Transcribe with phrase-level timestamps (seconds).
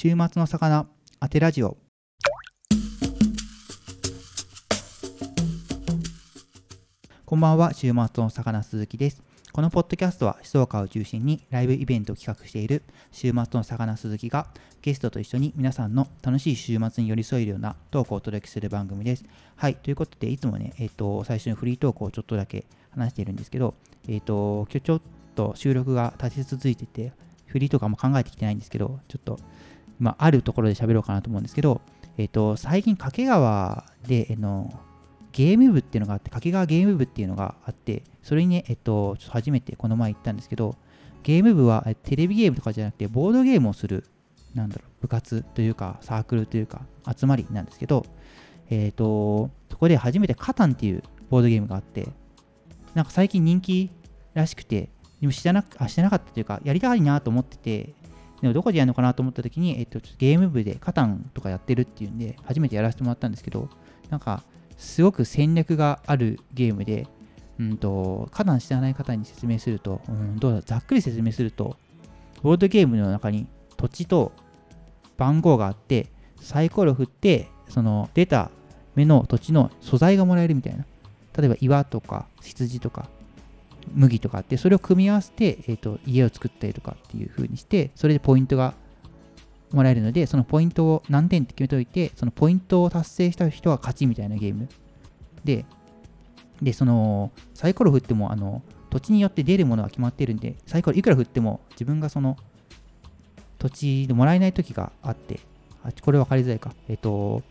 [0.00, 0.86] 週末の魚
[1.20, 1.76] 当てラジオ
[7.26, 7.92] こんばんは週末
[8.22, 14.46] の魚鈴木ですこのポッドキャストは静岡を中心にライブイベントを企画している週末の魚鈴木が
[14.82, 19.24] ゲストと一緒に皆さんの楽しい週末に寄り添えるようなトークをお届けする番組です。
[19.56, 23.74] はい、ということでいつもね、えっ、と、最初にフリートークをちょっとだけ話しているんですけど、
[24.06, 25.02] えっ、と、今日ちょっ
[25.34, 27.12] と収録が立ち続いてて、
[27.46, 29.40] フリートークあんま考えてきてないんですけど、ちょっと、
[29.98, 31.80] まあ、あるところで喋ろうかなと思うんですけど、
[32.16, 34.80] えっ、と、最近掛川で、えの、
[35.32, 40.76] ゲーム部っていうのがあって、掛川ゲーム部っていうのがあって、それにね、えっと、ちょっと初めてこの前行ったんですけど、
[41.22, 44.04] ゲーム部はテレビゲームとかじゃなくて、ボードゲームをする、
[44.54, 46.82] なんだろう、部活というか、サークルというか、
[47.16, 48.04] 集まりなんですけど、
[48.70, 52.08] えっ、と、そこで初めてカタンっていうボードゲームがあって、
[52.94, 53.90] なんか最近人気
[54.34, 54.88] らしくて、
[55.20, 57.94] でも知らなあ知らなかったというか、やりたいなと思ってて、
[58.40, 63.68] でもどこでやるのかなと思った時に、えっと、ゲーム部でカタンとかやってるっていうんで、初めてやらせてもらったんですけど、
[64.10, 64.42] なんか、
[64.76, 67.06] すごく戦略があるゲームで、
[67.58, 71.76] うんと、カタン知らない方に説明すると、うん、どうだ、ざっくり説明すると、
[72.42, 74.32] ボードゲームの中に土地と
[75.16, 76.06] 番号があって、
[76.40, 78.50] サイコロ振って、その出た
[78.94, 80.86] 目の土地の素材がもらえるみたいな。
[81.36, 83.08] 例えば岩とか羊とか
[83.94, 88.74] 麦とかあって、それを組み合わせて、えーと、家を作ったりとかっていう風にして、それでポイントが
[89.72, 94.68] もらえるので、そのポイントを何点って決めておいて、そのポイントを達成した人は勝ちみたいなゲーム。
[95.44, 95.64] で、
[96.62, 102.36] で、その、サイコロ振っても、あの、土地によって出るものは決まってるんで、サイコロいくら振っても自分がその
[103.58, 105.40] 土地でもらえない時があって、
[105.82, 106.72] あこれ分かりづらいか。
[106.88, 107.42] えっと、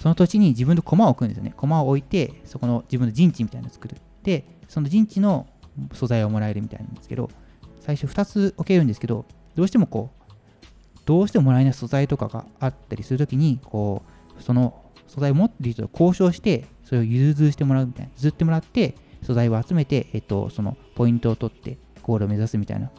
[0.00, 1.52] その土地に自分の駒を置くんですよね。
[1.56, 3.96] 駒を置いて、そこの自分の陣地みたいなのを作る。
[4.22, 5.46] で、その陣地の
[5.92, 7.30] 素材をもらえるみたいなんですけど、
[7.80, 10.20] 最初2つ置けるんですけど、どうしてもこう、
[11.06, 14.02] どうしてももらえない素材とかがあったりするときに、こ
[14.38, 22.90] う、その素材を持っている人と交渉して、それを融通してもらうみたいな、譲ってもらって、素材を集めて、えっと、そのポイントを取って、ゴールを目指すみたいな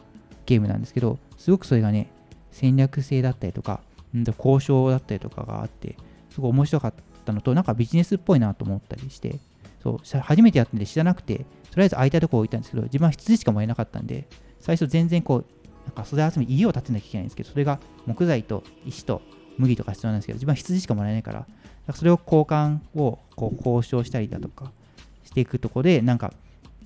[0.46, 2.10] ゲームなんですけど、すごくそれがね、
[2.50, 3.80] 戦略性だったりとか、
[4.14, 5.96] ん交渉だったりとかがあって、
[6.30, 9.38] すごい面白かったのと、なんかビジネスっぽいなと思ったりして、
[9.82, 11.38] そう初めてやったんで知らなくて、
[11.70, 14.28] とりあえず空いたとこ置いたんですけど、自分は羊しかもらえなかったんで、
[14.60, 15.44] 最初全然こう、
[15.86, 19.22] なんか素材集め、家を建てなきゃいけないんですけど、それが木材と石と
[19.58, 21.46] 麦とか必要なんですけど、自分は羊しかもらえないから、か
[21.88, 24.70] らそれを交換をこう交渉したりだとか
[25.24, 26.32] していくとこで、なんか、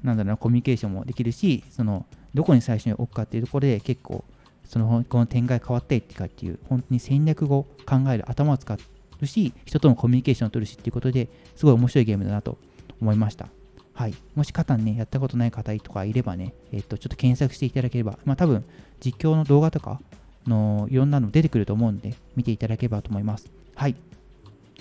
[0.02, 4.24] なんだろうな、コミュニケーションもできるし、その、どこに最初に置くかっていうところで結構、
[4.64, 8.76] その、この展開変わっていってかっていう、本当に戦略を考える、頭を使
[9.20, 12.58] うし、人とのコミュニケーションを取るしっていうことで、すごい面白いゲームだなと
[13.00, 13.48] 思いました。
[13.92, 14.14] はい。
[14.34, 18.64] もしカタンね、やったことない方とかいればね、えっと、ちょっと検索していただければ、まあ多分、
[19.00, 20.00] 実況の動画とか
[20.46, 23.50] のいろんなの出てくると思うんで、見ていただければと思います。
[23.74, 23.96] はい。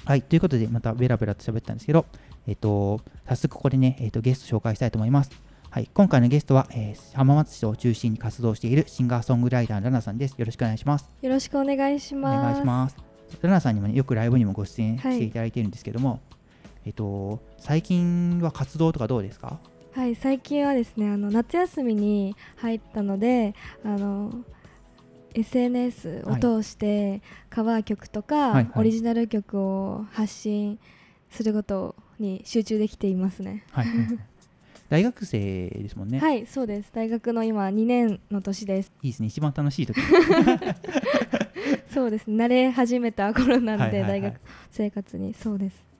[0.03, 0.21] はい。
[0.21, 2.05] ということで、またベラベラと喋ったんですけど、
[2.47, 5.31] えっと、早速ここでね、えっと、ゲスト紹介したいと思います。
[5.69, 5.89] はい。
[5.93, 10.35] 今回のゲストは、えー、浜松市を中心に活動しているシンガーソングライターのラナさんです。
[10.37, 11.09] よろしくお願いします。
[11.21, 12.39] よろしくお願いします。
[12.39, 12.97] お願いします。
[13.41, 16.19] ラナさんにもね、よくライブにもご出演していただいているんですけども、はい、
[16.85, 19.59] えっと、最近は活動とかどうですか？
[19.91, 24.43] はい、最近はですね、あの夏休みに入ったので、あの
[25.33, 30.79] SNS を通してカバー曲とか、オリジナル曲を発信
[31.31, 33.63] することに集中できていますね。
[33.71, 33.87] はい、
[34.89, 36.19] 大学生ですもんね。
[36.19, 36.91] はい、そうです。
[36.93, 38.91] 大学の今2年の年です。
[39.01, 39.27] いいですね。
[39.27, 39.99] 一番楽しい時。
[41.89, 42.45] そうです、ね。
[42.45, 45.94] 慣れ始めた頃なんで、大学生活にそうです。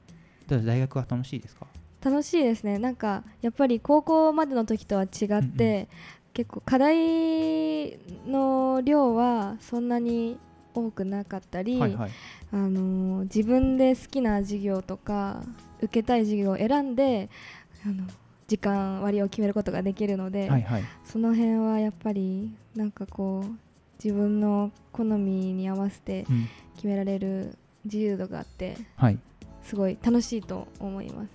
[0.48, 1.68] 大学は楽しいですか？
[2.04, 2.78] 楽しいですね。
[2.78, 5.88] なんかやっぱり高校までの時とは違って、うんうん、
[6.34, 7.98] 結構課題
[8.28, 10.38] の量はそんなに
[10.74, 12.12] 多くなかったり、はいはい、
[12.52, 15.42] あの自分で好きな授業とか
[15.82, 17.30] 受けたい授業を選んで
[17.86, 18.04] あの
[18.48, 23.52] 時間割を決めることができるので、はいはい、その辺はやっぱりなんかこう
[24.04, 26.26] 自分の好みに合わせて
[26.76, 29.22] 決められる自由度があって、うん、
[29.66, 31.30] すごい楽しいと思います。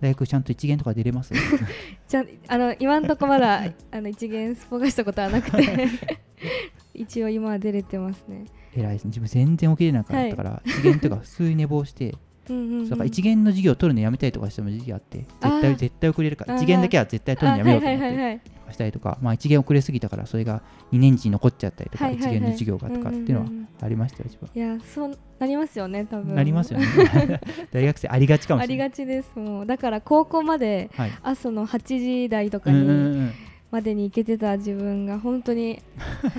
[0.00, 1.32] 大学ちゃんと一元とか出れます？
[2.08, 5.88] ちゃんあの今んとこまだあの一元スポがしたことはなくて。
[6.94, 8.46] 一応今は出れてますね。
[8.74, 9.08] 偉いですね。
[9.08, 12.14] 自分全然起きれなかったから、はい、一元とか普通に寝坊して
[12.48, 20.62] うんうんうん、そう一元の授業を取るのやめたりとかしても時期あって絶対絶対遅れるから一元だけは絶対取るのやめようと思ってしたりとか、まあ、一元遅れすぎたからそれが
[20.92, 23.46] 2年次に残っちゃったりとか、一元の授業がとかっていうのは
[23.82, 26.34] ありましたよ、自分いやそうなりますよね多分。
[26.34, 26.86] なりますよね。
[27.70, 28.86] 大学生ありがちかもしれない。
[28.86, 29.38] ありがちです。
[29.38, 30.90] もうだから高校まで
[31.22, 33.30] 朝の8時台とかに
[33.70, 35.82] までに行けてた自分が本当に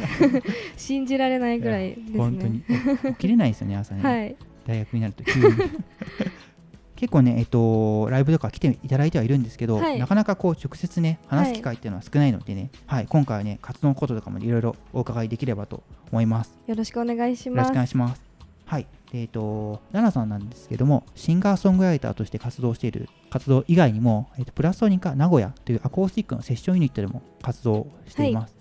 [0.75, 2.17] 信じられないぐらいですね。
[2.17, 2.63] 本当に。
[3.13, 4.35] 起きれないですよね朝ね、はい、
[4.67, 5.45] 大学になると急に
[6.97, 16.57] 結構ね、えっと、ライブとか来ていただいてはいるんですけど、はい、なかなかこう直接ね話す機会っていうのは少ないのでね、はい、はい、今回はね活動のこととかもいろいろお伺いできればと思います。
[16.65, 17.57] よろしくお願いします。
[17.57, 18.21] よろしくお願いします。
[18.65, 28.53] はい、えっ、ー、と、奈々さんなんですけども、シンガーソングライターとして活動している活動以外にも、えーと、プラソニカ名古屋というアコースティックのセッションユニットでも活動しています。
[28.53, 28.59] は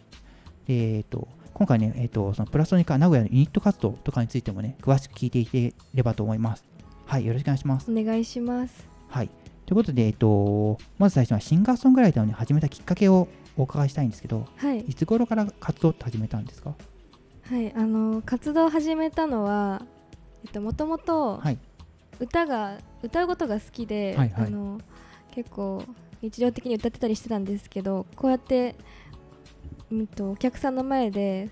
[0.69, 1.27] い、えっ、ー、と、
[1.57, 6.63] 今回ね、えーと、そのプラソニカ名古屋のユニット活動とかについてもね、詳しく聞いていければと思います。
[7.07, 7.91] はい、よろしくお願いします。
[7.91, 8.87] お願いします。
[9.09, 9.31] はい。
[9.65, 16.75] ということで、えっ、ー、と、まず最初はシンガーソングライターを、ね、始めたきっかけをお伺いしたいんですけど、はい、いつ頃から活動って始めたんですか？
[17.49, 19.81] はい、あの活動を始めたのは
[20.45, 21.41] えっともともと
[22.21, 24.79] 歌が歌うことが好きで、はいはい、あの
[25.31, 25.83] 結構
[26.21, 28.75] 日常的に歌ってたりしてたんですけどこうやって、
[29.91, 31.49] うんと、お客さんの前で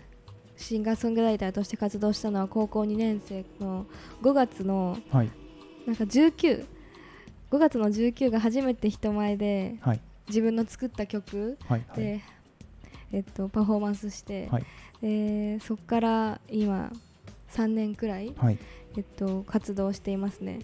[0.56, 3.86] シンガーソングライターとして活動したのは高校2年生の
[4.22, 5.30] 5月の、はい、
[5.86, 6.64] なんか195
[7.52, 12.22] 月の19が初めて人前で、はい、自分の作った曲で、はいはい、
[13.12, 14.64] えっと、パフォーマンスして、はい、
[15.00, 16.92] でそこから今
[17.50, 18.58] 3年くらい、はい、
[18.96, 20.60] えっと、活動していますね。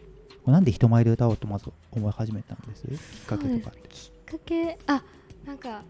[0.47, 2.83] なんで人前で歌おうとまず思い始めたんです？
[2.83, 5.05] きっかけとかきっかけあ
[5.45, 5.83] なんか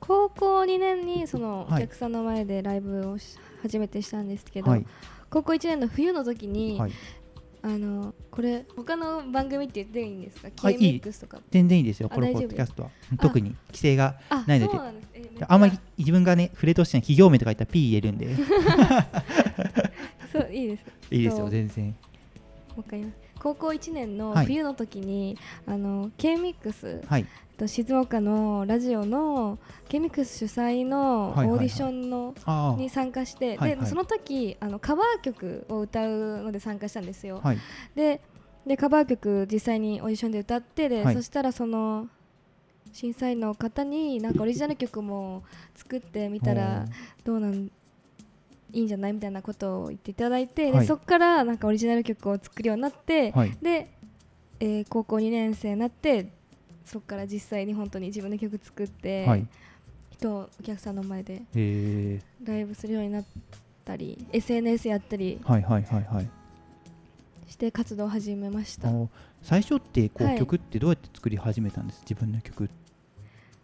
[0.00, 3.18] 高校2年にそのお客さんの前でライブを
[3.62, 4.86] 初めてしたんですけど、はい、
[5.30, 6.92] 高校1年の冬の時に、はい、
[7.62, 11.40] あのこれ他の番組って言っていいんですか ?KMX とか。
[11.50, 12.90] 全然いいですよこのポッドキャストは。
[13.20, 14.16] 特に規制が
[14.46, 14.78] ないので。
[15.48, 18.36] あんまり自分がね触れとして企業名とか言ったら P 入れるんで。
[20.32, 20.84] そういいです。
[21.10, 21.96] いいですよ全然。
[22.76, 23.16] わかります。
[23.38, 29.58] 高校1年の冬の時に、はい、あの K-MIX、はい、と静岡のラジオの
[29.88, 37.58] K-MIX 主催のオーディションの、はいはい、に参加して、はいはい、でその時あのカバー曲を歌うので参加したんですよ、はい、
[37.94, 38.20] で
[38.66, 42.08] でカバー曲実際にオーディションで歌ってで、そしたらその
[42.92, 45.44] 審査員の方になんかオリジナル曲も
[45.74, 46.84] 作ってみたら
[47.24, 47.70] どうなん
[48.72, 53.92] いいんじゃないみたいなことを言っていただいて、はい、でそこからなんかオリジナル曲を作るようになって、はい、で、
[54.58, 56.32] えー、高校2年生になって
[56.86, 59.46] そこから実際に本当に自分で曲作って、はい、
[60.12, 61.42] 人お客さんの前で
[62.42, 63.24] ライブするようになっ
[63.84, 65.40] たり SNS やったり
[67.48, 68.88] して活動を始めました。
[69.42, 72.00] 最初ってこう、曲ってどうやって作り始めたんです？
[72.08, 72.70] 自分の曲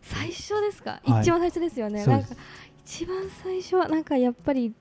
[0.02, 2.04] 最初ですか、一番最初ですよね。
[2.04, 2.28] なんか
[2.84, 4.74] 一番最初はなんかやっぱり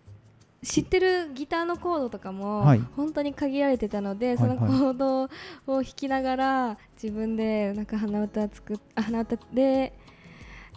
[0.64, 2.64] 知ってるギターのコードとかも
[2.96, 5.30] 本当に限られてたので、はい、そのコードを
[5.66, 9.98] 弾きながら自分でなんか鼻歌作っ鼻歌で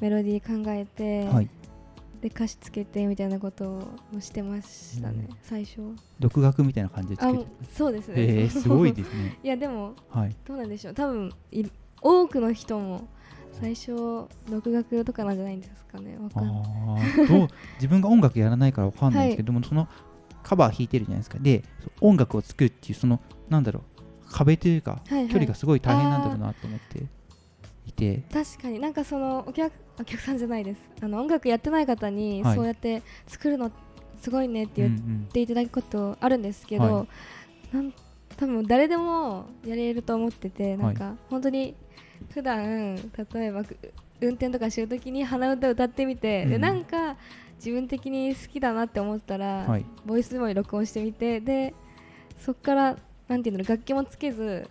[0.01, 1.51] メロディー考えて、はい、
[2.23, 3.65] で歌詞つけてみたいなこと
[4.17, 5.83] をしてましたね、うん、最初。
[6.19, 7.47] 独学みたいな感じでつけて。
[7.71, 8.09] そうです。
[8.09, 9.39] ね、えー、すごいですね。
[9.45, 10.95] いやでも、はい、どうなんでしょう。
[10.95, 11.31] 多分
[12.01, 13.09] 多くの人も
[13.61, 16.17] 最初独学とかなんじゃないんですかね。
[16.21, 17.29] わかんない。
[17.29, 19.89] どう 自分が音楽やらないからわかんないですけども、はい、その
[20.43, 21.39] カバー弾いてるじゃないですか。
[21.39, 21.63] で
[22.01, 27.05] 音楽を作るっていうそのなんだろう壁というか、はいはい、距離がすごい大変なんだろうなと思って
[27.87, 28.23] いて。
[28.33, 30.81] 確かになんかそのお客お客さんじゃないです。
[31.01, 33.71] あの音楽やってない方にそうやって作るの
[34.21, 36.85] すごいねって言っていただくことあるんですけど、
[37.73, 37.95] うんうん、なん
[38.37, 41.75] 多分誰でもやれると思っててなんか本当に
[42.31, 43.63] 普段例えば
[44.21, 47.17] 運転とかしてる時に鼻歌歌ってみて、うん、でなんか
[47.57, 51.75] 自分的に好きだなって思ったら、はい、ボイスメモに録音してみてで
[52.39, 52.97] そこから
[53.29, 54.69] なんていうの楽器もつけず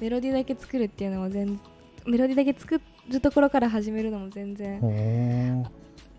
[0.00, 1.60] メロディーだけ作るっていうのも全
[2.06, 5.64] メロディーだけ作るところから始めるのも全然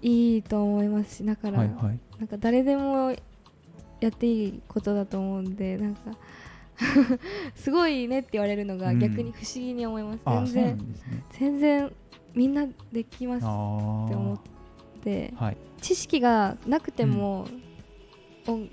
[0.01, 3.15] いいと思いますしだから、はいはい、なんか誰でも
[3.99, 6.01] やっていいことだと思うんでなんか
[7.55, 10.83] すごいねって言われるのが逆に不思議に思います、うん、全然、ね、
[11.31, 11.91] 全然
[12.33, 14.39] みんなできますって思っ
[15.01, 17.47] て、はい、知識がなくても、
[18.47, 18.69] うん、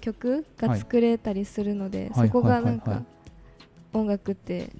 [0.00, 3.02] 曲が作れたりするので、はい、そこがなんか
[3.92, 4.70] 音楽って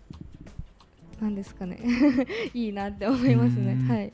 [1.20, 1.78] なんですかね。
[2.54, 3.74] いいなって思いますね。
[3.86, 4.12] はい。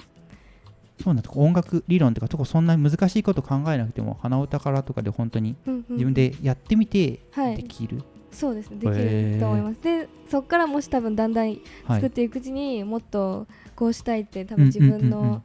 [1.00, 5.54] そうなん音楽理論とかとこそんなに難しいこと考えなくても鼻歌からとかで本当に
[5.90, 7.20] 自分でやってみて
[7.54, 8.76] できる、はいそうですね。
[8.76, 15.43] できると思います、でそこからもし多分だんだん作っていくうちにもっとこうしたいって多分自分の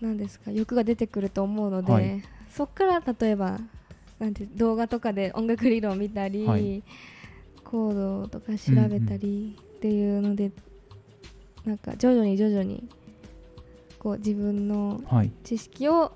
[0.00, 3.60] 何ですか欲が出てくると思うので、はい、そこから例えば
[4.18, 6.82] なんて動画とかで音楽理論を見たり、はい、
[7.62, 10.50] コードとか調べたりっていうので、
[11.64, 12.88] なんか徐々に徐々に
[14.00, 15.00] こう自分の
[15.44, 16.12] 知識を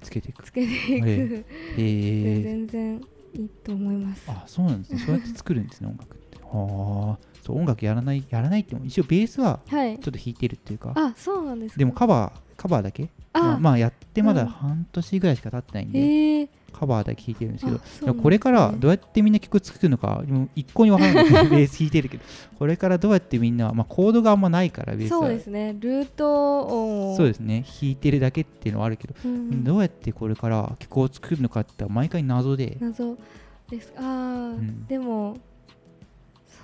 [0.00, 0.44] つけていく。
[0.44, 3.00] つけていく、えー、 全然
[3.34, 4.24] いいと思います。
[4.28, 4.98] あそうなんですね。
[5.00, 6.38] そうやって作るんですね音楽って。
[6.38, 7.26] はあ。
[7.42, 13.08] そう音楽やらないやらないっても一応ベースはちょっと弾いてるっていうか、はい、あそうなんですでもカバーカバーだけ？
[13.32, 13.58] あ。
[13.60, 16.42] まあやってまだ半年ぐらいしか経ってないんで、うんえ。
[16.44, 17.70] ー、カバーだけ弾いてるんですけ
[18.06, 20.22] ど、ね、これからどうやってみんな曲作るのか
[20.56, 21.48] 一向に分からない。
[21.50, 22.24] ベース弾いてるけど。
[22.58, 25.20] これからどうやってみんな、まあ、コードがあんまないからベースは。
[25.20, 25.76] そうですね。
[25.78, 27.14] ルートを。
[27.16, 27.64] そうですね。
[27.80, 32.76] 弾いてるだけっていうのはあるけど、うん、どうやってこれから曲を作るのかって毎回謎で。
[32.80, 33.16] 謎
[33.68, 33.92] です。
[33.96, 35.36] ああ、うん、でも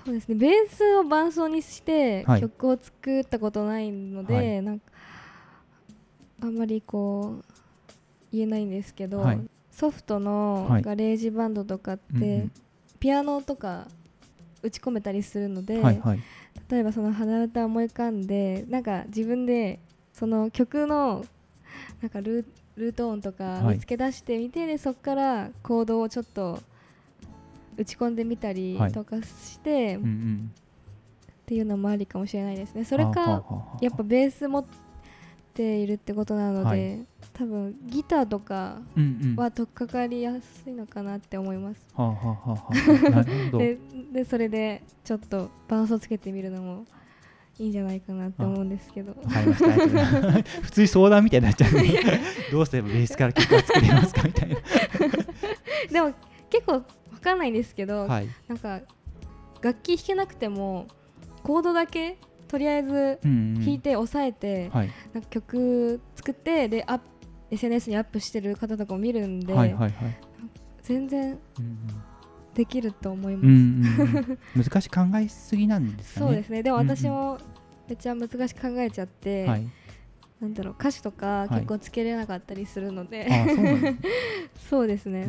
[0.05, 0.35] そうですね。
[0.35, 4.91] ベースを伴奏にして曲を作ったことないので、はい、なんか
[6.41, 7.53] あんまりこう
[8.31, 9.41] 言えないんですけど、はい、
[9.79, 12.47] ソフトの GarageBand とかって、
[12.99, 13.87] ピアノとか
[14.61, 16.19] 打ち込めたりするので、はいはい、
[16.69, 19.79] 例えばその鼻歌思い浮かんでなんか自分で
[20.11, 21.25] その曲の
[22.01, 26.59] なんかルート音とか見つけ出してみて、はい、でそこからコードをちょっと
[27.77, 32.83] 打ち込んでみたりとかして、はいうんうん、っていうのもありかもしれないですね。
[32.83, 33.45] それか
[33.79, 34.88] やっぱベース持って
[35.63, 38.79] いるってことなので、はい、多分ギターとか
[39.35, 41.81] は取っかかりやすいのかなって思います。
[43.57, 43.77] で
[44.11, 46.85] でそれでちょっと伴奏つけてみるのも
[47.59, 49.13] いいんじゃないかなって思うんですけど。
[50.61, 51.99] 普通に相談みたいになっちゃう、ね、
[52.51, 54.55] どうすればベースから曲が作れますかみたいな。
[55.91, 56.13] でも
[56.49, 56.83] 結構わ
[57.21, 58.81] かんないんですけど、はい、なんか
[59.61, 60.87] 楽器弾けなくても
[61.43, 62.17] コードだけ
[62.49, 66.99] とりあえず弾いて押さえて、なんか曲作ってでアッ
[67.51, 70.17] SNS にアップしてる方とかも見るんで、はいはいはい、
[70.83, 71.39] 全然
[72.53, 73.53] できると思います、うん
[74.55, 76.25] うん、難しく考えすぎなんですかね。
[76.27, 76.63] そうですね。
[76.63, 77.37] でも私も
[77.87, 79.67] めっちゃ難しく考えちゃって、はい、
[80.39, 83.97] なんだろう歌詞とか結構つけれなかったりするので、はい、
[84.69, 85.27] そうですね。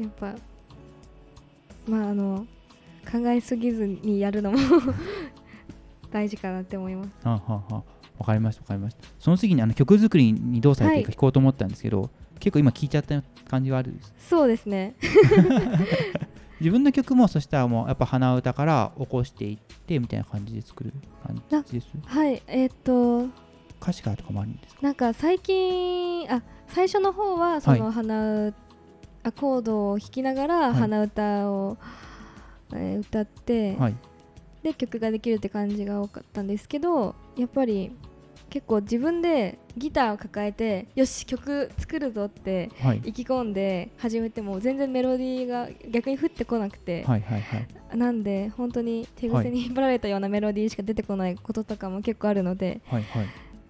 [0.00, 0.34] やっぱ
[1.86, 2.46] まああの
[3.10, 4.58] 考えすぎずにやるのも
[6.10, 7.10] 大事かなって思います。
[7.22, 7.82] はあはあ
[8.18, 9.02] わかりましたわかりました。
[9.18, 14.94] その次にあの曲作りにどうされていくか聞こうと思ったんですけど、はい、結構今聞いちゃった感じはあるそうですね。
[16.60, 20.92] 自分の曲もそしたらもうやっぱ鼻歌から起こしていってみたいな感じで作る
[21.26, 21.86] 感じです？
[22.04, 22.42] はい。
[22.46, 23.28] えー、っと
[23.80, 24.82] 歌詞からとかもあるんですか？
[24.82, 28.54] なんか最近あ最初の方はその鼻、はい、
[29.22, 31.78] アコードを弾きながら鼻歌を、
[32.70, 33.96] はい、えー、歌って、はい、
[34.62, 37.92] で曲ができるって感じが多かったんですけどやっぱり
[38.50, 42.70] 結構自分でギターを抱えてよし曲作るぞって
[43.04, 47.04] 意気込んで始めても全然メロディーが逆に降ってこなくて、
[47.94, 52.80] なんで本当に手癖に引っ張られたようなメロディーしか出てこないこととかも結構あるので、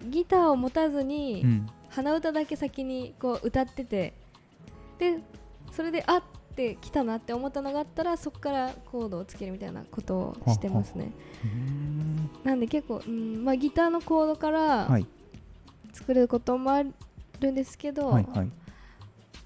[0.09, 1.45] ギターを持たずに
[1.89, 4.13] 鼻歌だけ先にこう歌ってて
[4.97, 5.19] で
[5.71, 11.11] それであっってきたなって思ったのがあったらそこからコードをつけるみたいなことをしてますね。
[12.43, 14.99] なんで結構、うんまあ、ギターのコードから
[15.93, 16.83] 作ることもあ
[17.39, 18.51] るんですけど、はいはい、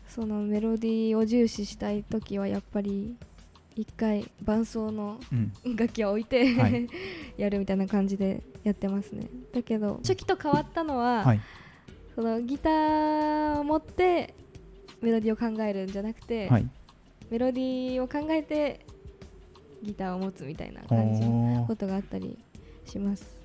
[0.08, 3.16] そのメロディーを重視したい時はやっぱり
[3.76, 5.20] 一回伴奏の
[5.76, 6.88] 楽器を置いて、うんはい、
[7.38, 9.28] やるみたいな感じでやってますね。
[9.54, 11.42] だけど初期と変わったのは、はい、
[12.16, 14.34] そのギターを持って
[15.02, 16.68] メロディーを考えるんじゃなくて、はい、
[17.30, 18.86] メロディーを考えて
[19.84, 22.38] ギターを持つみたいな感じのことがあったり
[22.86, 23.36] します。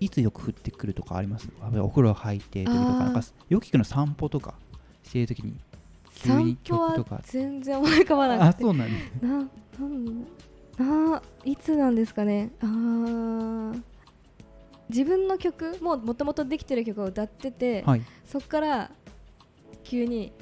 [0.00, 1.48] いつよく降ってくるとかあります？
[1.80, 4.54] お風呂入ってとかなんかよく聞くの散歩とか
[5.02, 5.54] している時に
[6.14, 7.20] 急に曲とか。
[7.24, 8.64] 全然思い浮かばなくて。
[8.64, 9.28] あそうなんですな
[10.78, 12.50] なんあいつなんですかね？
[12.62, 13.72] あ
[14.88, 18.90] 自分の曲ももともとできてる曲を歌ってて、はい、そこから
[19.84, 20.32] 急に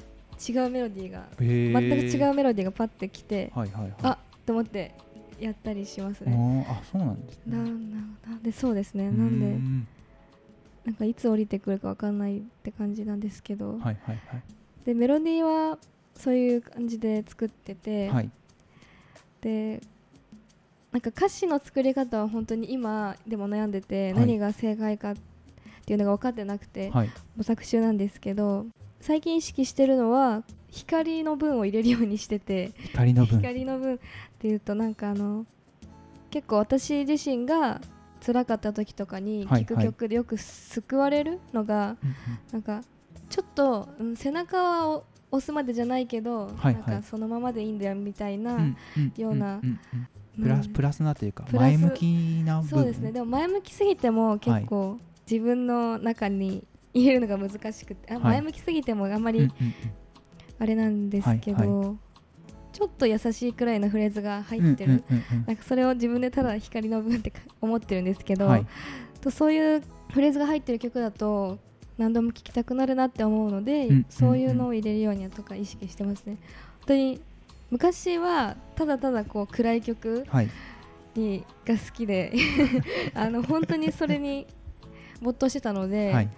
[0.47, 4.95] 違うメロディーが全く違うメロディーがパッてきて、はいはいはい、あと思って
[5.39, 6.65] やったりしますね。
[6.69, 7.57] あそうなんですね。
[7.57, 7.69] なな
[8.37, 9.05] んでそうですね。
[9.05, 9.57] なんで
[10.85, 14.19] なんかいつ降りてくるかわかんないって感じなんですけど、はいはいはい、
[14.85, 15.77] でメロディーは
[16.15, 18.29] そういう感じで作ってて、はい、
[19.41, 19.81] で
[20.91, 25.15] なんか歌詞の作り方は本当に今でも悩んでて、はい、何が正解かっ
[25.85, 28.65] ていうのが分かってなくて、はい、模索中なんですけど
[28.99, 33.39] 最近意識してるのは光の分を入れるようにしてて光の分。
[33.39, 33.97] 光の分っ
[34.39, 35.45] ていうとなんかあの
[36.29, 37.81] 結構私自身が
[38.25, 41.95] 辛かった時とかに聴く曲でよく救われるのが、
[42.51, 42.81] なんか
[43.29, 48.75] ちょっと、うん、背中を押すまでじゃないけど、なんかそのままでいいんだよみたいな
[49.15, 49.61] ような
[50.39, 52.03] プラスプラスなというか前向き
[52.45, 53.11] なそうですね。
[53.11, 59.51] でも前向きすぎても結構自分の中に入れるのが難しくてあ、前向きすぎてもあんまり
[60.59, 61.97] あれなんですけど、
[62.71, 65.03] ちょっと優しいくらいのフレーズが入ってる、
[65.45, 67.31] なんかそれを自分でただ光の分って
[67.61, 68.65] 思ってるんですけど、はい、
[69.21, 71.59] とそういうフレーズが入ってる曲だと
[71.97, 76.37] 何度も聴きたくなるなって思うので、そういうのを入れるようにとか意識してますね。
[76.79, 77.21] 本当に
[77.71, 80.25] 昔はただただこう暗い曲
[81.15, 82.33] に、が好きで
[83.13, 84.47] あの本当にそれに
[85.21, 86.29] 没頭してたので、はい、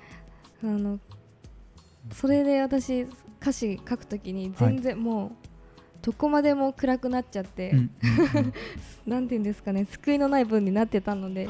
[0.63, 0.99] あの
[2.13, 3.07] それで私
[3.41, 5.31] 歌詞書くときに全然もう、
[6.01, 7.73] どこまでも暗くなっちゃって、
[9.05, 11.47] なんていうんですかね救いのない分になってたので、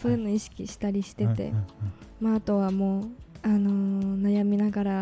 [0.00, 1.52] そういうの意識したりしてて、
[2.20, 3.08] まあ、あとはもう、
[3.42, 4.92] あのー、悩みながら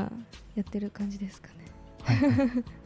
[0.55, 1.55] やってる感じですかね。
[2.03, 2.80] はい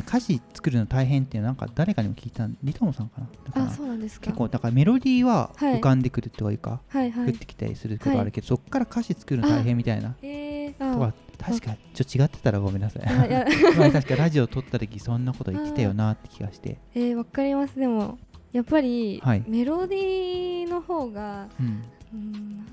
[0.00, 3.20] 歌詞作るの大変っていうのなんか誰かにも聞いたリトモさんか
[3.54, 3.66] な？
[3.66, 4.26] あそうなんですか？
[4.26, 13.02] 結構だからメロディーは浮かんでくるというか、はいはい、降ってきたりすることあるけど、はい、そこから歌詞作るの大変みたいな、えー、とか確かちょっと違ってたらごめんなさい。
[13.76, 16.78] まあ確かラジオ撮った時そんなこと言ってたよなって気がして。
[16.94, 17.78] えー、わかります。
[17.78, 18.18] でも
[18.52, 21.82] やっぱり、はい、メロディーの方が、うん、
[22.12, 22.66] うん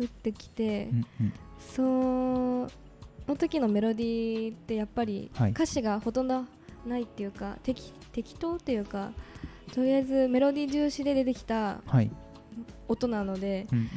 [0.00, 2.70] 降ってきて、うんうん、そう
[3.28, 6.44] の時のメロディーってやっぱり歌詞がほとんど
[6.86, 9.12] ないっていうか、はい、適適当っていうか
[9.72, 11.80] とりあえずメロディー重視で出てきた
[12.88, 13.88] 音なので、うんうん、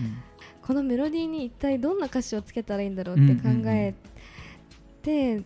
[0.61, 3.93] このメロディーに一体どんな歌詞をつけたらいいんだろうって考え
[5.01, 5.41] て、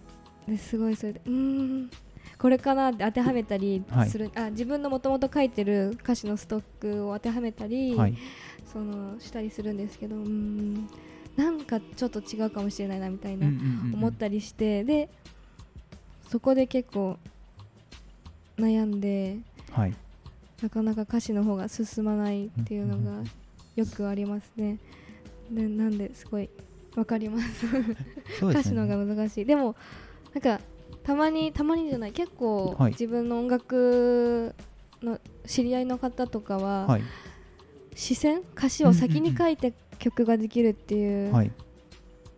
[0.47, 1.89] ですごいそれでうん
[2.37, 8.17] これかなって当てはめたりする、はい、あ自分のもともと書いてる歌詞のストックを当てはめたり、はい、
[8.71, 10.87] そのしたりするんですけどうん
[11.39, 13.47] なんかちょっと違うかもしれないなみたいな
[13.93, 15.09] 思ったりして、で
[16.27, 17.17] そこで結構
[18.57, 19.37] 悩んで、
[19.71, 19.93] はい、
[20.61, 23.23] なかなか歌詞の方が進まないっていうのが
[23.77, 24.79] よくありますね。
[25.49, 26.49] でなんですごい
[26.93, 27.65] 分かります。
[28.43, 29.45] 歌詞の方が難しい。
[29.45, 29.77] でも
[30.33, 30.59] なんか
[31.03, 32.11] たまにたまにじゃない。
[32.11, 34.53] 結構、自分の音楽
[35.01, 37.01] の知り合いの方とかは、はい、
[37.95, 38.41] 視線？
[38.57, 41.51] 歌詞を先に書いて曲ができるっていう、はい、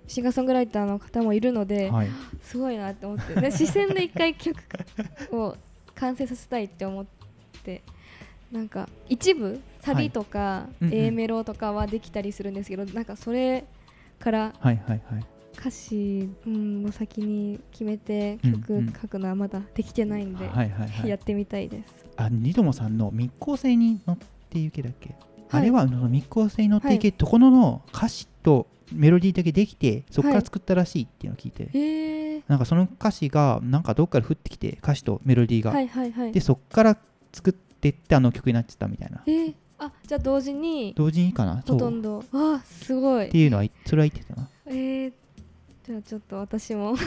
[0.07, 2.07] シンガーソングライターの方もいるので、はい、
[2.43, 4.57] すごいなって思ってで 視線で一回曲
[5.31, 5.55] を
[5.95, 7.05] 完成させたいって思っ
[7.63, 7.81] て
[8.51, 13.63] なんか一部サビとか A メロとかはできたりするんですけど、なんかそれ
[14.19, 14.53] から
[15.57, 20.49] 歌詞、うん、を先に決めて曲書くのはまだできてないんで、
[21.05, 22.05] やってみたいです。
[22.17, 24.17] あニドモさんの密航船に乗っ
[24.49, 25.15] てゆけだっけ？
[25.51, 36.97] あれは密航性に乗っていけところの歌詞とメロディーだけできてそこから作ったらしいっていうのを聞いて、はい、なんかその歌詞がなんかどっから降ってきて歌詞とメロディーが、はいはいはい、でそこから
[37.31, 39.23] 作ってってあの曲になってたみたいな。
[39.27, 41.63] えーあじゃあ同時に同時にかな？
[41.67, 42.23] ほとんど。
[42.31, 43.25] あすごい。
[43.29, 44.47] っていうのはそれは言ってたな。
[44.67, 45.13] えー、
[45.83, 46.95] じゃあちょっと私も。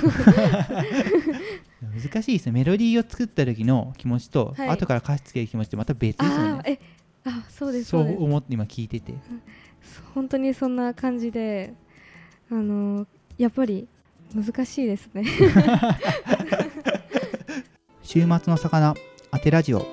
[2.02, 2.52] 難しいですね。
[2.52, 6.62] メロディーを作った時の気持ちと、はい、後から歌詞つける気持ちってまた別ですよね。
[6.66, 6.80] え
[7.24, 9.14] あそうですそう思って今聞いてて。
[10.14, 11.74] 本当にそんな感じで
[12.50, 13.06] あの
[13.36, 13.86] やっぱり
[14.34, 15.24] 難しいですね。
[18.02, 18.94] 週末の魚
[19.30, 19.86] 当てラジオ。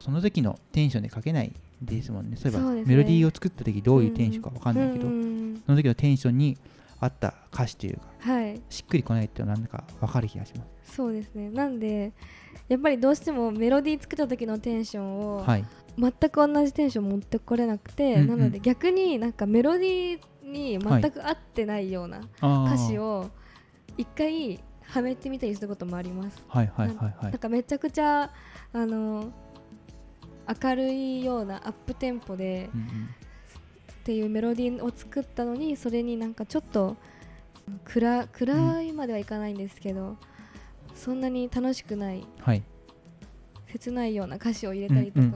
[0.00, 2.36] その時のテンションで書けないですもんね。
[2.36, 6.58] そういえば、ね、メロディーを作った時どういうテンションか分かんないけど、うんうん、その時のテンションに
[7.02, 10.94] 合った歌詞というか、はい、しっくりこないってなんだか分かる気がします。
[10.94, 11.50] そうですね。
[11.50, 12.12] なんで
[12.68, 15.64] やっぱりどうしてもメロディー作った時のテンションを、はい、
[15.98, 23.30] 全く同じテンション持ってこれなくて、うんうん、なので逆になんかメロディーに全く合ってないような歌詞を
[23.98, 26.44] 一回はめてみたりすることもあります。
[26.48, 28.30] はいはいはいはい、なんかめちゃくちゃ
[28.72, 29.32] あの
[30.62, 33.08] 明るいようなアップテンポで、うんうん、
[34.02, 36.96] っていうメロディーを作ったのにそれになんかちょっと
[37.84, 40.16] 暗暗いまではいかないんですけど、
[40.92, 42.64] そんなに楽しくない、はい、
[43.68, 45.26] 切ないような歌詞を入れたりとか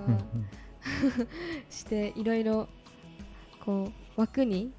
[1.70, 2.68] していろいろ
[3.64, 4.72] こう枠に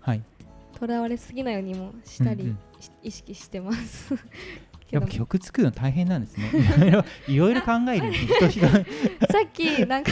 [0.78, 2.60] とらわれすぎないようにもしたり、うんうん、
[3.02, 4.13] 意識してます
[4.89, 6.50] やっぱ曲作るの大変なんですね。
[7.28, 8.34] いろいろ考える人
[9.30, 10.12] さっきなんか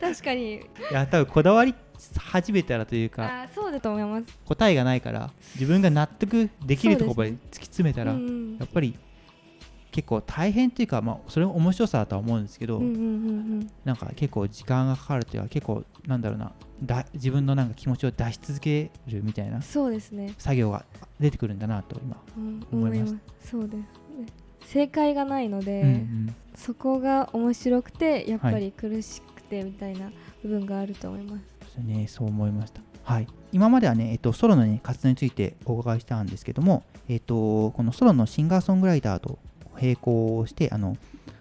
[0.00, 0.54] 確かに。
[0.56, 0.60] い
[0.92, 1.74] や多分こだわり
[2.16, 3.42] 始めたらというか。
[3.42, 4.38] あそうだと思います。
[4.46, 8.94] 答えがないから自分が納得できるところまで突き詰めたら、ねうん、やっぱり
[9.98, 13.04] 結構大変っていうか、まあ、それも面白さだとは思うんですけど、うんうんうんう
[13.64, 16.52] ん、なんか結構時間がかかるというか結構なんだろうな
[16.84, 20.34] だ自分のなんか気持ちを出し続けるみたいなそうですね。
[20.38, 20.84] 作業が
[21.18, 22.16] 出てくるんだなと今
[22.72, 23.86] 思います,、うん、そうですね。
[24.66, 30.12] 正解がないので、うんうん、そこが面白くてやっぱり苦しくてみたいな
[30.44, 31.38] 部分があると思いま
[31.74, 32.82] す、よねそう思いました。
[33.02, 33.26] はい。
[33.50, 39.38] 今まではね、えっと、ソロの、ね、活動についてお伺いしたんですけども、えっと、このソロのシンガーソングライターと
[39.80, 40.96] 並行してあの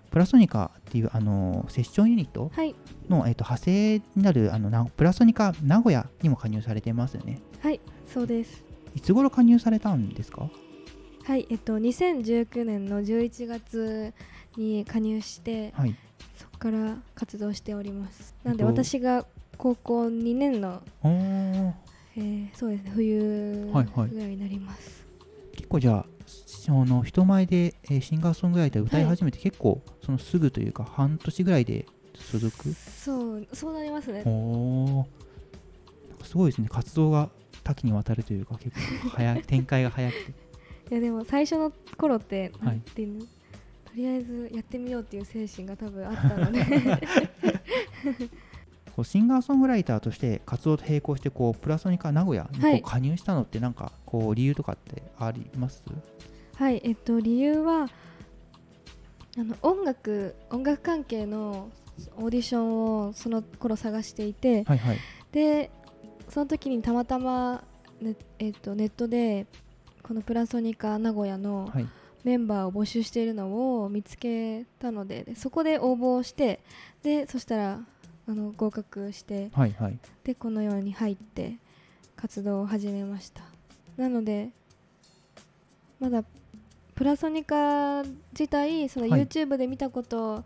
[0.10, 2.52] プラソニカっていうあのセッションユニット
[3.10, 7.39] の、はい、えっと、派生になるあのプラソニカ名古屋にも加入されてますよね。
[7.62, 8.63] はいそうです。
[8.95, 10.50] いつ頃加入されたんですか？
[11.23, 14.13] はいえっと2019年の11月
[14.56, 15.95] に加入して、はい、
[16.36, 18.34] そこから活動しております。
[18.43, 19.26] なんで私が
[19.58, 25.07] 高校2年の、えー、そうですね冬ぐらいになります、はいはい、
[25.67, 31.86] 結構じゃあその人前で、えー、シンガーソングライター歌い始めて結構、そのすぐというか半年ぐらいで
[32.32, 32.73] 続く？
[32.73, 34.23] そうそうなりますね。
[34.25, 35.06] お
[36.23, 36.69] すごいですね。
[36.69, 37.30] 活動が
[37.65, 40.15] 多岐にわたるというか結構早展開が早く。
[40.15, 40.32] て
[40.89, 43.27] いやでも最初の頃ってなんていうの、はい、
[43.89, 46.63] とりあえずやってみようっていう精神が多分あったので
[48.97, 55.83] こうシンガーソングライターとして活動と並行してこうプラソニカ名古屋にこう加入したのってなんかこう理由とかってあります？
[56.55, 57.88] はいえっと理由は
[59.38, 61.69] あの音楽音楽関係の
[62.17, 64.97] オーディションをその頃探していて、はいはい、
[65.31, 65.69] で
[66.29, 67.63] その時にたまたま
[68.01, 69.45] ね、えっと、ネットで
[70.01, 71.71] このプラソニカ名古屋の
[72.23, 76.62] メンバーを募集しているのを見つけたのでそこで応募して
[77.03, 77.79] でそしたら
[78.28, 81.56] あの合格して、はいはい、でこのように入って
[82.16, 83.42] 活動を始めました。
[83.96, 84.50] なので
[86.00, 86.24] まだ
[86.94, 90.44] プラソニカ自体その YouTube で見たこと、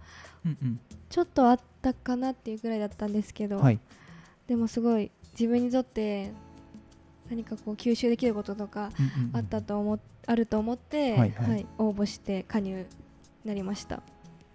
[1.10, 3.80] ちょっとあったかなっていうぐらいだったんですけど、はい、
[4.48, 6.32] でもすごい自分にとって
[7.30, 8.92] 何かこう吸収できることとか
[9.34, 11.50] あったと思、あると思って、はい、はい。
[11.52, 12.86] はい、応募して加入
[13.46, 14.04] なりました。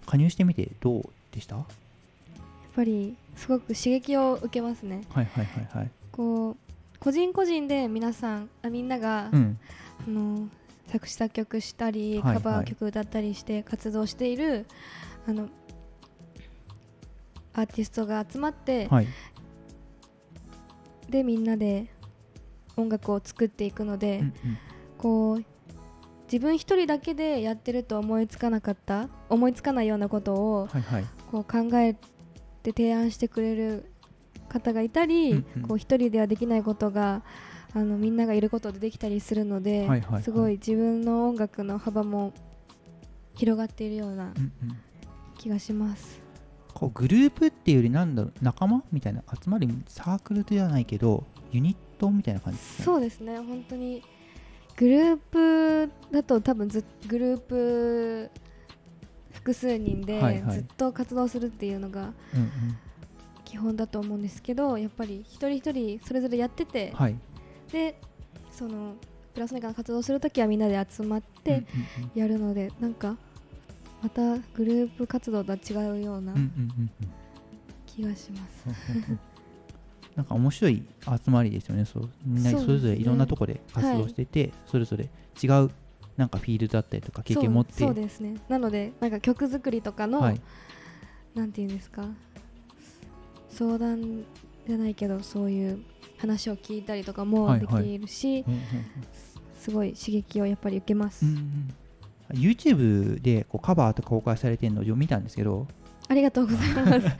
[0.07, 1.65] 加入してみてどうでした？
[2.77, 5.01] ぱりすごく刺激を受けますね。
[5.13, 5.91] はいはいはいはい。
[6.13, 6.57] こう
[7.01, 9.59] 個人個人で皆さんあみんなが、うん、
[10.07, 10.49] あの
[10.87, 14.67] 作詞作曲したり、カバー曲歌ったりして活動している
[15.27, 15.49] あの
[17.55, 19.07] アーティストが集まって、はい、
[21.09, 21.87] でみんなで
[22.77, 24.33] 音楽を作っていくので、うんうん、
[24.99, 25.45] こう
[26.31, 31.97] 自分一人だけでやってると思いつかなかった思いつかないようなことを、はいはい、こう考え
[32.73, 33.91] て提案してくれる
[34.49, 37.23] 方がいたり、うんうん、こう一人ではできないことが
[37.75, 42.33] あのみんながいることでできたりするので、はいはいはい、すごい自分の音楽の幅も
[43.35, 44.33] 広がっているような
[45.39, 46.21] 気がします。
[46.73, 54.03] こうグループっていうよりなんだろう仲間みたいな集まりサークルではないけどユニットみたいな感じ、ね、そうですね本当に。
[54.77, 58.31] グループだと多分ずグループ
[59.47, 62.13] 複数人でずっと活動するっていうのが
[63.45, 67.17] 基本だと思うんですけどやっぱり一人一人それぞれやってて、はい、
[67.71, 68.01] で
[68.51, 68.95] その
[69.35, 71.65] プラスメカの活動するときはみんなで集まって
[72.17, 73.17] やるので、なんか
[74.03, 76.35] またグループ活動とは違うような
[77.87, 78.65] 気がします。
[80.17, 80.83] なんか面白い
[81.25, 81.85] 集まりですよね。
[81.85, 85.09] そうみんなそれぞれいろんなところで活動してて、それぞれ
[85.41, 85.71] 違う
[86.17, 87.75] なんかフィールドだったりとか経験持って。
[87.75, 88.37] そうですね。
[88.49, 90.41] なのでなんか曲作りとかの、はい、
[91.35, 92.07] なんていうんですか？
[93.49, 94.25] 相談
[94.67, 95.83] じゃないけどそういう
[96.19, 98.45] 話を聞いたりとかもできるし、
[99.59, 101.73] すごい刺激をやっぱり受けます、うん
[102.31, 105.67] うん、YouTube でこうカバーとか公開されてるのを見たんですけど。
[106.09, 107.17] ありがとうございます。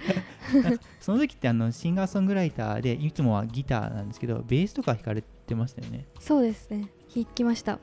[1.01, 6.07] その時ってあのシンガーソングライターでいつもはギターなんですけどベースとか弾かれてましたよね。
[6.21, 6.89] そうですね。
[7.13, 7.81] 弾きました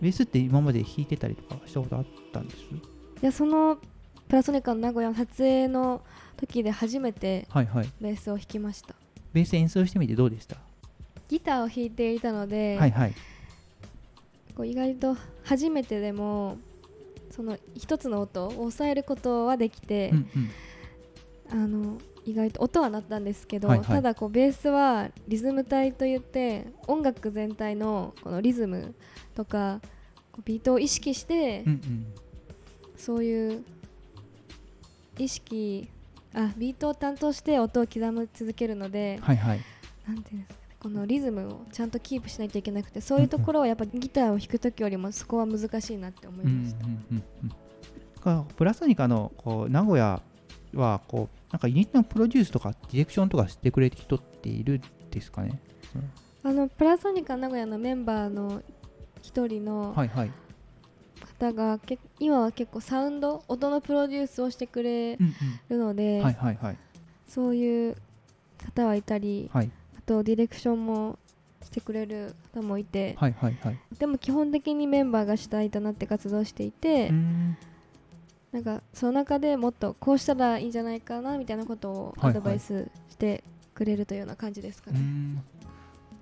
[0.00, 2.62] ベースって今まで弾いてたりとかしたことあったんです？
[2.62, 2.64] い
[3.20, 3.78] やその
[4.28, 6.02] プラソニカの名古屋の撮影の
[6.36, 7.46] 時で初めて
[8.00, 9.00] ベースを弾きました、はいはい
[9.32, 10.56] ベース演奏してみてどうでした？
[11.28, 13.14] ギターを弾いていたので、はいはい、
[14.56, 16.58] こう意外と初めてでも
[17.30, 20.28] その一つの音を抑えることはできて、うん
[21.52, 28.94] うん、あの意外と音は鳴ったんですけど、はいはい、ただこうベースはリズム体といって音楽全体のこのリズム
[29.34, 29.80] とか
[30.44, 32.06] ビートを意識して、うんうん、
[32.96, 33.64] そういう
[35.18, 35.88] 意識
[36.34, 39.60] あビートを担当して音を刻み続けるので、はいはい、
[40.06, 46.86] なんていうんですかこのリズムをちゃんとキープしないといけなくてそういうところはやっぱギターを弾く時よりもそこは難しいなって思いました。
[46.86, 47.22] うんうん
[48.24, 50.22] うん、プラスニカのこう名古屋
[50.74, 54.80] はこうなんかユニットのプロデュースとかディレクションとかしてくれる人っている
[55.10, 55.60] ですかね、
[56.44, 58.62] あのプラソニカ名古屋のメンバーの
[59.22, 59.92] 一人の
[61.38, 66.22] 方がけ今は結構サウンド音のプロデュースをしてくれるので、
[67.26, 67.96] そういう
[68.64, 71.18] 方はいたり、はい、あとディレクションも
[71.62, 77.12] してくれる方もいて、はいはいはい、でも基本的にメンバーが主体となって活動していて
[78.52, 84.98] なんかその中でもっとこうしたらいいんじゃないかなみたいなことをアドバイスしてくれるというような感じですかね。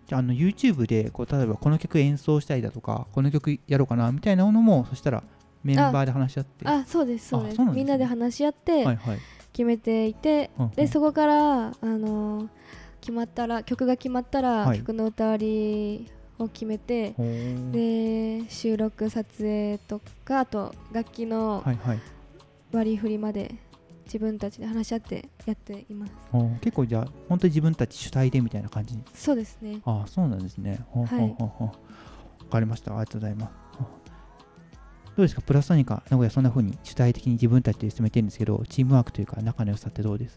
[0.06, 5.22] じゃあの YouTube でこう例えばこの曲演奏したいだとかこの曲やろうかなみたいなものもそしたら
[5.62, 6.66] メンバーで話し合って。
[6.66, 8.84] あそうですそうです、ね、みんなで話し合って
[9.52, 12.48] 決めていて、はいはい、でそこからあのー、
[13.00, 17.14] 決まったら曲が決まったら、曲の歌割りを決めて
[17.72, 21.64] で収録撮影とかあと楽器の
[22.72, 23.54] 割り振りまで
[24.04, 26.12] 自分たちで話し合ってやっています。
[26.60, 28.98] 結構じゃあ本当に自分たち主体でみたいな感じ？
[29.14, 29.80] そうですね。
[29.84, 30.80] あそうなんですね。
[30.94, 31.36] はい。
[31.38, 31.72] わ
[32.50, 32.92] かりました。
[32.92, 33.52] ありがとうございます。
[35.16, 35.42] どうですか？
[35.42, 36.02] プラス何か？
[36.10, 40.36] 名古屋そんな風に主体的に自分たちで進めてるんですけどチームワークというか仲の良さってどうです？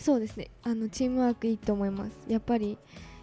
[0.00, 0.50] そうですね。
[0.62, 2.12] あのチームワークいいと思います。
[2.26, 2.78] やっぱり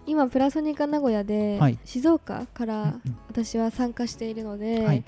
[0.06, 5.04] 今プラソニカ名古屋で、はい、静岡から私は参加しているので、はい、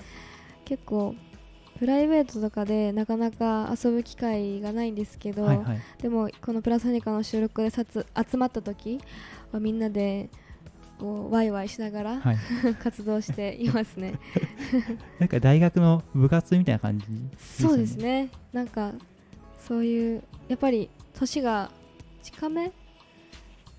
[0.64, 1.14] 結構
[1.78, 8.04] プライベートとかでなかなか遊ぶ機会がないんですけど、はいはい、でもこのプラソニカの収録で集
[8.36, 9.00] まった時
[9.52, 10.28] はみんなで
[10.98, 12.36] こうワイワイしながら、はい、
[12.82, 14.14] 活動していますね。
[15.20, 18.30] なんか大学の部活みたいな感じ、ね、そうですね。
[18.52, 18.92] なんか
[19.60, 21.70] そういうやっぱり年が
[22.22, 22.72] 近め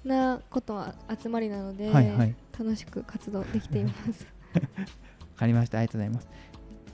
[0.06, 4.26] なことは集まりなので、はいはい、楽しく活動できています。
[4.56, 4.62] わ
[5.36, 5.80] かりました。
[5.80, 6.28] ありがとうございます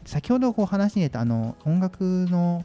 [0.06, 2.64] 先ほどこう話に出たあの音楽の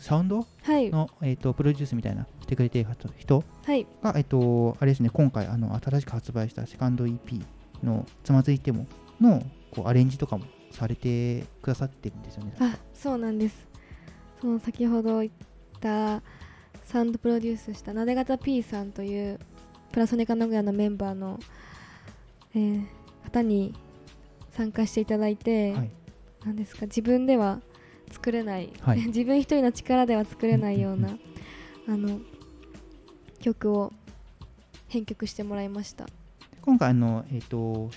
[0.00, 0.46] サウンド？
[0.66, 3.40] の、はい、えーと、プロデュースみたいなしてくれている人？
[3.40, 7.44] が、はい、えーと、あれですね今回あの新しく発売したセカンド EP
[7.82, 8.86] の「つまずいても」
[9.20, 13.68] のこうアレンジとかもされてくださってるんですよねあそうなんです。
[14.40, 15.32] その先ほど言っ
[15.80, 16.22] た
[16.84, 19.40] サウンドプロデュースしたなで型 P さんという
[19.92, 21.38] プラソネカ名古屋のメンバーの、
[22.54, 22.86] えー、
[23.24, 23.74] 方に
[24.50, 25.90] 参加していただいて、はい、
[26.46, 26.86] なんですか？
[26.86, 27.60] 自分では
[28.12, 31.18] 作れない、はい、 自分一人の力では作れないような
[31.88, 32.20] あの
[33.40, 33.92] 曲を
[34.88, 36.06] 編曲してもらいました。
[36.62, 37.90] 今回あの、えーと、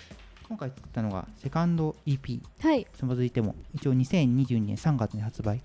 [0.48, 5.62] 今回作ったのがセカンド EP、はい、その続いても一応2022年3月に発売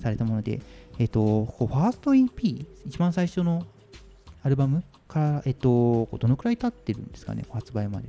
[0.00, 0.60] されたもので、はい、
[0.98, 3.66] えーと、ファースト EP 一番最初の
[4.42, 8.08] アルバムから、えっ、ー、と、どのくらい経ってるんですかね発売まで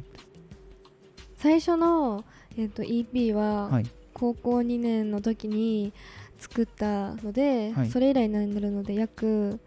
[1.37, 2.25] 最初の、
[2.57, 3.85] えーと、EP は、はい
[4.23, 5.91] 高校2年の時に
[6.39, 9.59] 作ったので、はい、それ以来になるので約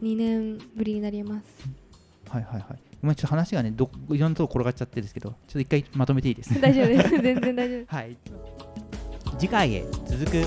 [0.00, 1.44] 2年ぶりになります。
[2.28, 2.78] はいはいはい。
[3.02, 6.60] ごめんちょっと話がねどいろんなとこ転がっちゃってるんですけどちょっと一回まとめていいです？
[6.60, 7.10] 大丈夫です。
[7.20, 8.16] 全然大丈夫はい。
[9.36, 10.44] 次回へ続く。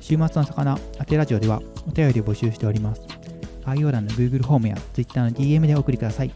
[0.00, 3.02] 週末の魚当てラジオではお便りを募集しております。
[3.66, 6.32] 概要欄の Google ホームや Twitter の DM でお送りください。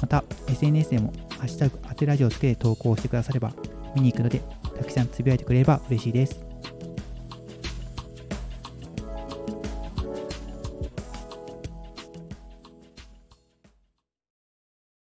[0.00, 3.52] また SNS でもハッシュタグ当てラジオつけて投稿してくだされば
[3.94, 4.40] 見に行くので
[4.76, 6.45] たくさんつぶやいてくれれば嬉しいです。